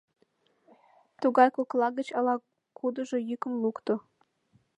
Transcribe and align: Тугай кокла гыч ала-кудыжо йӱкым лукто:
Тугай 1.21 1.49
кокла 1.55 1.87
гыч 1.97 2.07
ала-кудыжо 2.19 3.17
йӱкым 3.29 3.53
лукто: 3.63 3.95